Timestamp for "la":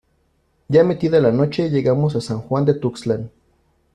1.19-1.31